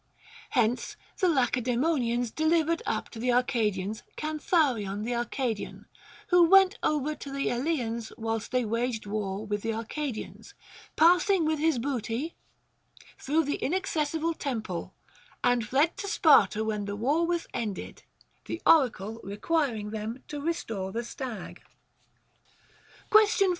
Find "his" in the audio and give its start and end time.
11.59-11.77